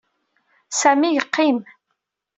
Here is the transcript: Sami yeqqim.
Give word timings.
Sami 0.79 1.09
yeqqim. 1.15 1.57